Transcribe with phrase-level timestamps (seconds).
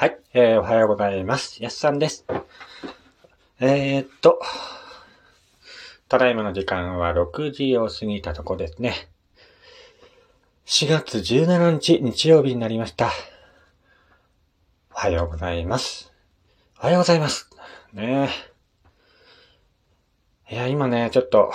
[0.00, 1.60] はい、えー、おはようございます。
[1.60, 2.24] やすさんです。
[3.58, 4.38] えー、っと、
[6.08, 9.08] ただいまの時間は6時を過ぎたとこですね。
[10.66, 13.10] 4月17日日曜日になりました。
[14.94, 16.12] おはようございます。
[16.78, 17.50] おはようございます。
[17.92, 18.30] ね
[20.48, 20.54] え。
[20.54, 21.52] いや、今ね、ちょっと、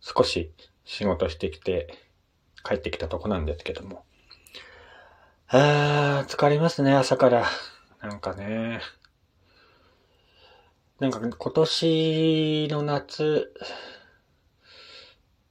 [0.00, 0.54] 少し
[0.86, 1.98] 仕事してきて、
[2.64, 4.06] 帰ってきたとこなんですけども。
[5.48, 7.46] あー、疲れますね、朝から。
[8.00, 8.80] なんかね。
[11.00, 13.52] なんか今年の夏、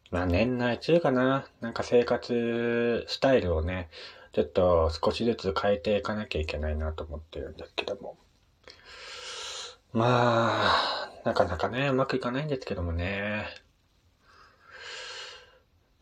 [0.09, 1.48] まあ年内中かな。
[1.61, 3.89] なんか生活スタイルをね、
[4.34, 8.17] ちょっと少しずつ変えていかなきゃいけないなと思ってるんですけども。
[9.91, 10.05] ま
[10.63, 13.45] あ、なかなかね、うまくいかないんですけどもね。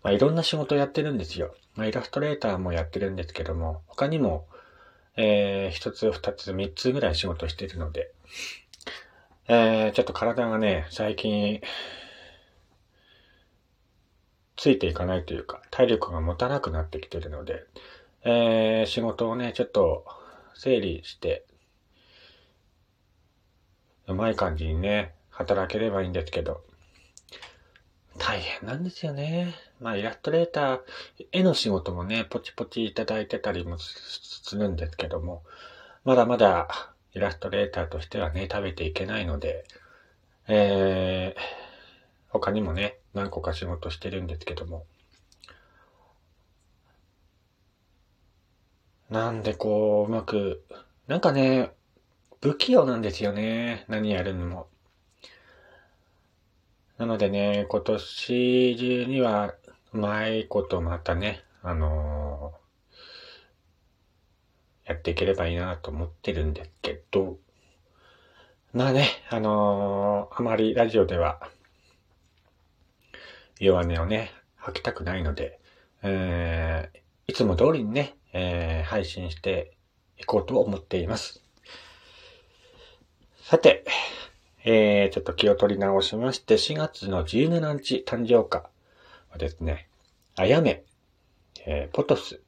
[0.03, 1.55] まあいろんな仕事やってるんですよ。
[1.75, 4.47] まあイラストレーターもやってるんですけども、他にも、
[5.15, 8.11] えー、一つ、二つ、三つぐらい仕事してるので、
[9.47, 11.61] えー、ちょっと体がね、最近、
[14.55, 17.65] ついていかないというか、体力が持たなくなってきてるので、
[18.23, 20.05] えー、仕事をね、ちょっと
[20.53, 21.45] 整理して、
[24.07, 26.63] うまい感じにね、働ければいいんですけど、
[28.17, 29.55] 大変なんですよね。
[29.81, 30.79] まあ、イラストレーター、
[31.31, 35.43] 絵の仕事もね、ポチポチいただいてたりもするんですけども、
[36.03, 39.65] まだまだイラストレーターとしてはね、食べていけないので、
[40.47, 41.41] えー、
[42.29, 44.85] 他にもね、何個か仕事してるんですけども、
[49.09, 50.63] なんでこう、うまく、
[51.07, 51.71] なんかね、
[52.39, 53.85] 不器用なんですよね。
[53.87, 54.67] 何やるのも。
[56.99, 59.55] なのでね、今年中には、
[59.93, 62.61] うまいことまたね、あのー
[64.85, 67.37] やっていければいいなと思ってるんですけど、
[68.73, 71.41] まあね、あのーあまりラジオでは、
[73.59, 75.59] 弱音をね、吐きたくないので、
[76.03, 79.75] えーいつも通りにね、えー配信して
[80.17, 81.43] いこうと思っています。
[83.43, 83.83] さて、
[84.63, 88.63] えー、ちょっと気を取り直しまして、4月の17日誕生日
[89.31, 89.87] はですね、
[90.35, 90.83] あやめ、
[91.65, 92.41] えーポトス、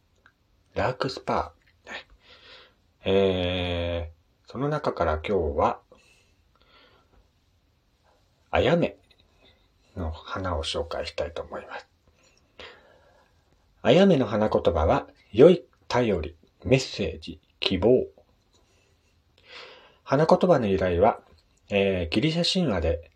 [0.75, 2.07] ラークスパー、ね
[3.05, 5.79] えー、その中から今日は、
[8.51, 8.97] あやめ
[9.95, 11.87] の花を紹介したいと思います。
[13.81, 18.07] あやめの花言葉は、良い頼り、メッセージ、希望。
[20.03, 21.21] 花言葉の由来は、
[21.69, 23.12] えーギリシャ神話で、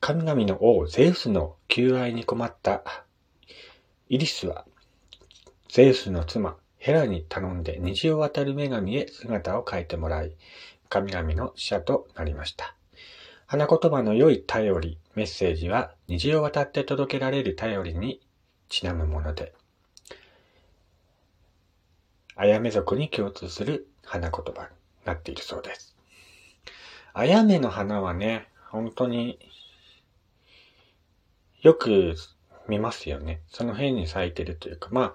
[0.00, 3.04] 神々の王ゼウスの求愛に困った
[4.08, 4.64] イリスは、
[5.68, 10.32] ゼウスの妻ヘラに頼んで虹を渡る女神へ姿を変えてもらい、
[10.88, 12.74] 神々の使者となりました。
[13.46, 18.22] 花言葉の良い頼り、メッセージは虹を渡って届けられる頼りに
[18.70, 19.52] ちなむもので、
[22.36, 24.68] あやめ族に共通する花言葉に
[25.04, 25.94] なっているそうです。
[27.12, 29.38] あやめの花はね、本当に
[31.62, 32.14] よく
[32.68, 33.40] 見ますよね。
[33.48, 35.14] その辺に咲いてるというか、まあ、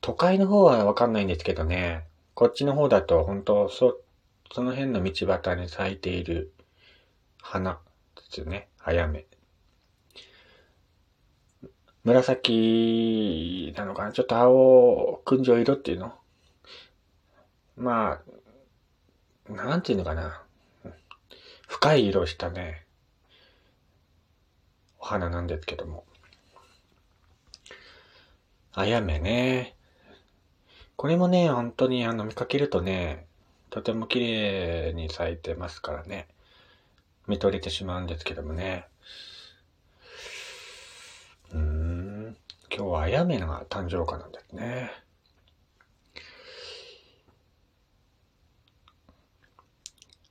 [0.00, 4.00] 都会の方はわかんないんですけどね、こっちの方だと本当そ、
[4.52, 6.52] その辺の道端に咲いている
[7.40, 7.78] 花
[8.16, 8.68] ですよね。
[8.82, 9.26] あやめ。
[12.04, 14.12] 紫なのかな？
[14.12, 16.12] ちょっと青、燻蒸色っていうの？
[17.76, 18.20] ま
[19.48, 20.42] あ、なんていうのかな？
[21.66, 22.83] 深い色したね、
[25.04, 26.02] お花なんですけども。
[28.72, 29.76] あやめね。
[30.96, 33.26] これもね、本当にあの見かけるとね、
[33.68, 36.26] とても綺麗に咲いてますからね。
[37.26, 38.86] 見とれてしまうんですけどもね。
[41.52, 42.36] うーん。
[42.74, 44.90] 今日はあやめが誕生日なんですね。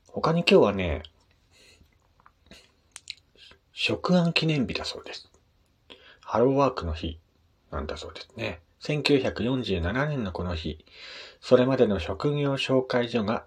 [0.07, 1.03] 他に今日はね、
[3.73, 5.29] 食案記念日だそうです。
[6.21, 7.19] ハローワークの日
[7.71, 8.61] なんだそうですね。
[8.81, 10.85] 1947年のこの日、
[11.41, 13.45] それまでの職業紹介所が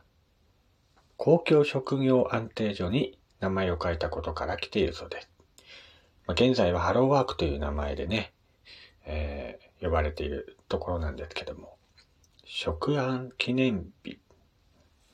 [1.16, 5.30] 公共職業安定所に名前を変えたことから来ているそうです。
[6.26, 8.32] まあ、現在はハローワークという名前でね、
[9.06, 11.76] えー呼ばれているところなんですけども、
[12.44, 14.18] 食案記念日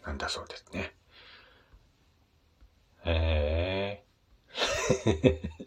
[0.04, 0.94] なんだそうですね。
[3.04, 3.41] え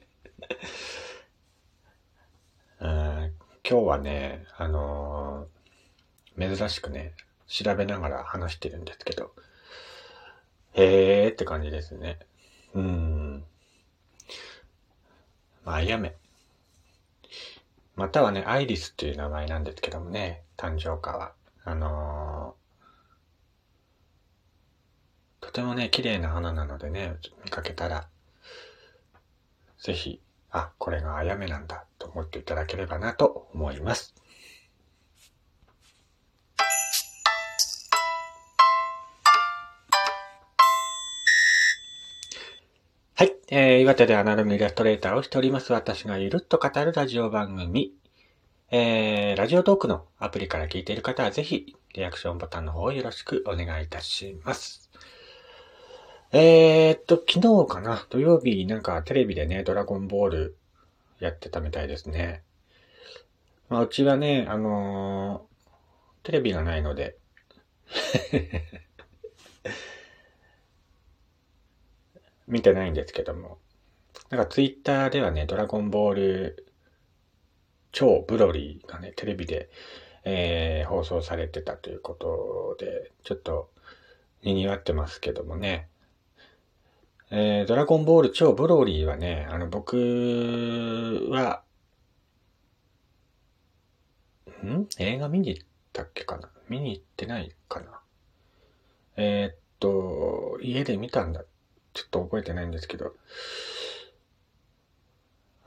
[3.68, 7.14] 今日はね、あのー珍しくね、
[7.48, 9.34] 調べながら話してるんですけど、
[10.74, 12.20] へーって感じですね。
[12.74, 13.44] うーん。
[15.64, 16.16] まあ、やめ。
[17.96, 21.34] またはね、アイリスっていう名前なんですけどもね、誕生花は。
[21.64, 27.16] あのー、とてもね、綺麗な花なのでね、
[27.46, 28.08] 見かけたら、
[29.86, 34.16] ぜひ、あ、これがあやめなんだと思っていただければなと思います。
[43.14, 43.36] はい。
[43.50, 45.72] えー、岩手でアナログイラストレーターをしております。
[45.72, 47.94] 私がゆるっと語るラジオ番組。
[48.72, 54.85] えー、ラジオトークのアプリから聞いている方はぜひ、リアクションボタンの方をよろしくお願いいたします。
[56.38, 58.06] えー、っと、昨日かな？
[58.10, 60.58] 土曜日なんかテレビでね、ドラゴンボール
[61.22, 62.44] やってたみたいですね。
[63.70, 67.16] まあ、うちはね、あのー、テレビがないので
[72.50, 73.58] 見てないんですけども。
[74.30, 76.66] なんかツイッターではね、ドラゴンボール
[77.94, 79.70] 超ブロリーがね、テレビで、
[80.26, 83.72] えー、放送されてたということで、ちょっと
[84.42, 85.88] 賑わってますけどもね。
[87.32, 91.64] えー、ドラゴンボール超ブロリーはね、あの、僕は、
[94.64, 94.88] ん？
[95.00, 96.50] 映画見に行ったっけかな？
[96.70, 98.02] 見に行ってないかな？
[99.18, 101.44] えー、っと、家で見たんだ
[101.94, 103.16] ちょっと覚えてないんですけど。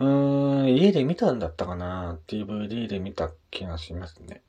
[0.00, 4.42] うーん、家で見たんだったかな ?DVD で見た気がしますね。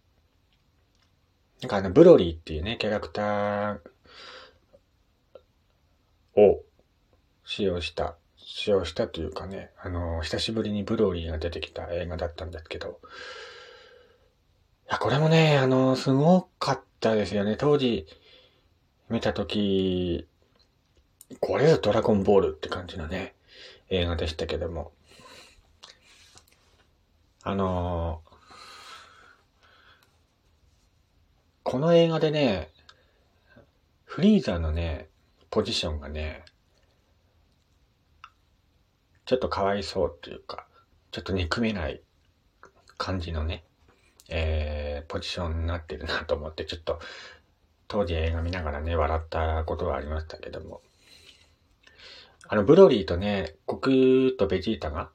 [1.62, 3.80] なんかあの、ブロリーっていうね、キャラクター
[6.36, 6.62] を
[7.50, 13.00] 使用した、使用したというかね、あの、久しぶりにブローリーが出てきた映画だったんですけど、
[14.88, 17.56] いや、これもね、あの、すごかったですよね。
[17.58, 18.06] 当時、
[19.10, 20.28] 見たとき、
[21.40, 23.34] これぞドラゴンボールって感じのね、
[23.90, 24.92] 映画でしたけども。
[27.42, 28.30] あのー、
[31.64, 32.70] この映画でね、
[34.06, 35.08] フリーザーのね、
[35.50, 36.44] ポジションがね、
[39.30, 40.66] ちょっとかわいそうっていうか、
[41.12, 42.02] ちょっと憎めない
[42.98, 43.64] 感じのね、
[44.28, 47.00] えー、ポジションになってるなと思って、ちょっと
[47.88, 50.82] 当時映画見ながらね、笑ったことはありましたけども。
[52.48, 55.12] あの、ブロリーとね、悟空とベジータが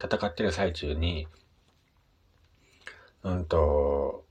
[0.00, 1.26] 戦ってる最中に、
[3.24, 4.24] うんと、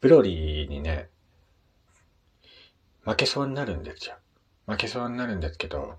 [0.00, 1.08] ブロリーにね、
[3.02, 4.14] 負けそうになるんですよ。
[4.68, 5.96] 負けそうになるんですけど、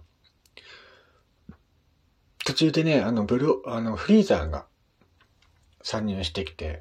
[2.48, 4.68] 途中でね、あの、ブロ、あの、フリーザーが
[5.82, 6.80] 参入してきて、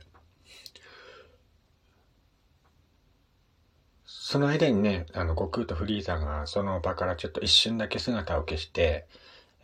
[4.04, 9.08] その間にね、あの、悟空とフリーザーがその場からちょっと一瞬だけ姿を消して、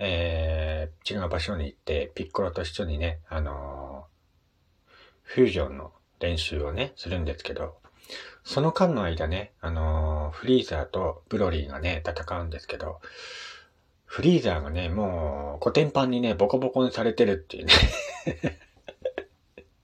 [0.00, 4.90] えー、違う場所に行って、ピッコロと一緒にね、あのー、
[5.22, 7.76] フュージョンの練習をね、するんですけど、
[8.42, 13.00] その間の間ね、あのー、フリーザーとブロリーがね、戦うんですけど、
[14.12, 17.72] フリーザーがね、もう、コテンパンにね、ボコボコにされてるっていうね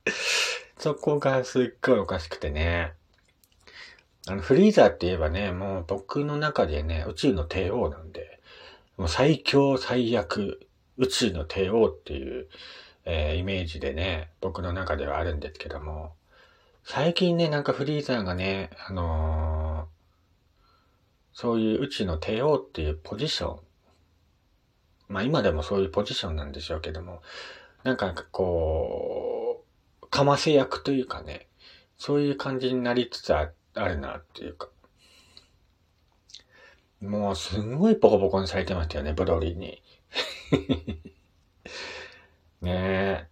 [0.77, 2.93] そこがすっごいおかしくてね。
[4.27, 8.39] あの、フリーザーって言えばね、もう僕の中でね、宇宙の帝王なんで、
[8.99, 10.61] もう最強最悪、
[10.99, 12.51] 宇宙の帝王っていう、
[13.07, 16.13] えー、イメージでね、僕の中ではあるんですけども、
[16.85, 23.68] 最近ね、なんかフリーザーがね、あのー、そういう宇宙の帝王っていうポジション、
[25.09, 27.23] まあ今でもそういうポジションなんでしょうけども、
[27.83, 29.65] なんかこ
[30.03, 31.49] う、かませ役というかね、
[31.97, 34.69] そういう感じになりつつあ、るなっていうか。
[37.01, 39.83] もうすんごいボコボコにされてましたよね、ブロリーに。
[42.61, 43.27] ねえ。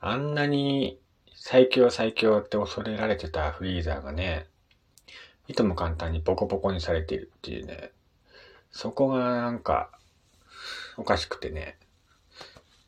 [0.00, 1.00] あんなに
[1.34, 4.46] 最強最強って恐れられてたフリーザーがね、
[5.48, 7.92] いとも簡単にボコボコにされてるっていうね。
[8.70, 9.95] そこがなんか、
[10.96, 11.78] おかしくてね。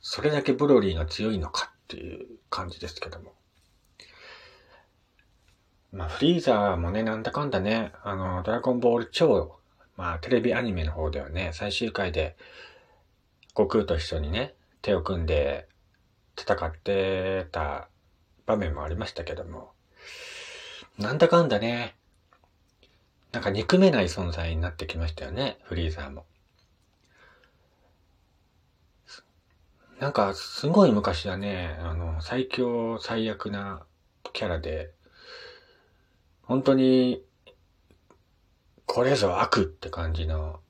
[0.01, 3.35] それだけブロリーが強いのかっていう感じですけども。
[5.93, 9.59] まあ、フリーザーもね、なんだかんだね、あの、ドラゴンボール超、
[9.97, 12.37] まあ、テレビアニメの方ではね、最終回で、
[13.51, 15.67] 悟空と一緒にね、手を組んで
[16.39, 17.89] 戦ってた
[18.47, 19.73] 場面もありましたけども、
[20.99, 21.97] なんだかんだね、
[23.33, 26.27] なんか憎めない存在になってきましたよね、フリーザーも。
[30.01, 33.85] なんか、すごい昔はね、あの、最強最悪な
[34.33, 34.93] キャラで、
[36.43, 37.25] 本当に、
[38.87, 40.61] これぞ悪って感じの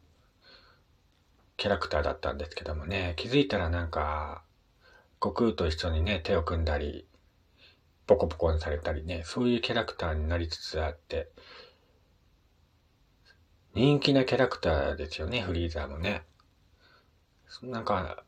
[1.58, 4.42] キャラクターだったんですけどもね、気づいたらなんか、
[5.20, 7.06] 悟空と一緒にね、手を組んだり、
[8.06, 11.28] ボコボコにされたりね、そういうキャラクターになりつつあって、
[13.75, 16.23] 人気なキャラクターですよね、フリーザーもね。
[17.62, 18.25] なんか、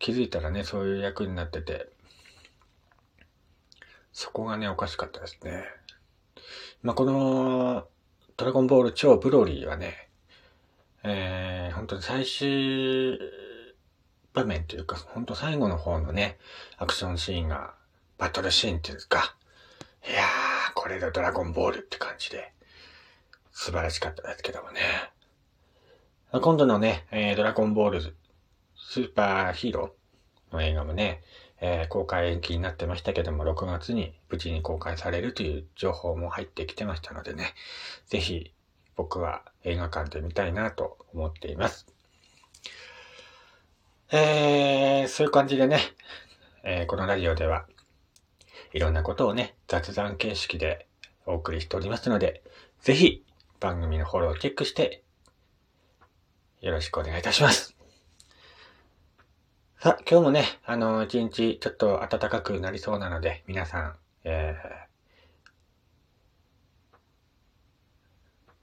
[0.00, 1.90] 気づいたらね、そういう役になってて、
[4.12, 5.64] そこがね、おかしかったですね。
[6.82, 7.86] まあ、この、
[8.38, 10.08] ドラゴンボール超ブロリーはね、
[11.02, 13.18] えー、本当に最終
[14.32, 16.38] 場面というか、本当最後の方のね、
[16.78, 17.74] アクションシーンが、
[18.16, 19.36] バトルシーンっていうか、
[20.08, 22.54] いやー、これがドラゴンボールって感じで、
[23.52, 24.80] 素晴らしかったですけどもね。
[26.32, 28.16] 今度のね、えー、ドラゴンボール
[28.90, 31.22] スーパーヒーローの映画もね、
[31.60, 37.54] えー、公開延期になってましたけども、6月に無事に公開されるという情報も入ってきてましたのでね、
[38.08, 38.52] ぜひ
[38.96, 41.86] 僕は映画館で見たいなと思っています。
[44.10, 45.78] えー、そういう感じでね、
[46.64, 47.66] えー、このラジオでは
[48.72, 50.88] いろんなことをね、雑談形式で
[51.26, 52.42] お送りしておりますので、
[52.80, 53.24] ぜひ
[53.60, 55.04] 番組のフォローをチェックして
[56.60, 57.79] よろしくお願いいたします。
[59.82, 64.58] さあ、今日もね、あの、一日ちょっと暖かくなりそうなので、皆さん、えー、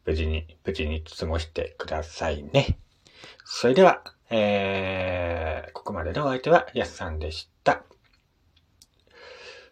[0.06, 2.78] 無事に、無事に過ごしてくださいね。
[3.46, 7.82] それでは、えー、ここまでのお相手は、やすさんでした。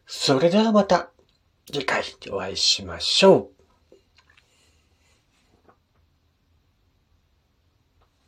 [0.08, 1.12] それではまた、
[1.72, 3.55] 次回お会いしましょう。